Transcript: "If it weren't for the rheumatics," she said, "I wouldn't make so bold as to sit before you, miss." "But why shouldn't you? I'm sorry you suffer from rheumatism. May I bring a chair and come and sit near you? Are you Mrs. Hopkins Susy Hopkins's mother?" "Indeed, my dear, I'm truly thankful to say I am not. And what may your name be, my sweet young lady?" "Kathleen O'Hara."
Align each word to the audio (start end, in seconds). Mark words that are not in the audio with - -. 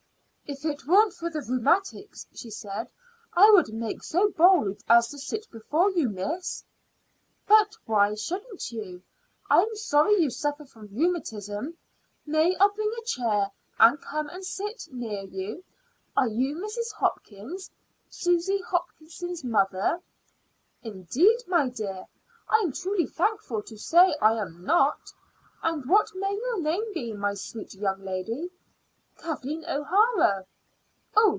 "If 0.53 0.65
it 0.65 0.85
weren't 0.85 1.13
for 1.13 1.29
the 1.29 1.39
rheumatics," 1.39 2.27
she 2.33 2.49
said, 2.49 2.89
"I 3.31 3.49
wouldn't 3.51 3.77
make 3.77 4.03
so 4.03 4.31
bold 4.31 4.81
as 4.89 5.07
to 5.11 5.17
sit 5.17 5.49
before 5.49 5.89
you, 5.91 6.09
miss." 6.09 6.65
"But 7.47 7.73
why 7.85 8.15
shouldn't 8.15 8.69
you? 8.69 9.01
I'm 9.49 9.73
sorry 9.77 10.19
you 10.21 10.29
suffer 10.29 10.65
from 10.65 10.89
rheumatism. 10.93 11.77
May 12.25 12.53
I 12.57 12.67
bring 12.75 12.91
a 13.01 13.05
chair 13.05 13.49
and 13.79 14.01
come 14.01 14.27
and 14.27 14.43
sit 14.45 14.89
near 14.91 15.21
you? 15.21 15.63
Are 16.17 16.27
you 16.27 16.57
Mrs. 16.57 16.91
Hopkins 16.95 17.71
Susy 18.09 18.59
Hopkins's 18.61 19.45
mother?" 19.45 20.01
"Indeed, 20.83 21.37
my 21.47 21.69
dear, 21.69 22.05
I'm 22.49 22.73
truly 22.73 23.07
thankful 23.07 23.61
to 23.63 23.77
say 23.77 24.17
I 24.21 24.33
am 24.33 24.65
not. 24.65 25.13
And 25.63 25.85
what 25.85 26.13
may 26.13 26.33
your 26.35 26.59
name 26.59 26.91
be, 26.93 27.13
my 27.13 27.35
sweet 27.35 27.73
young 27.75 28.03
lady?" 28.03 28.51
"Kathleen 29.17 29.63
O'Hara." 29.65 30.47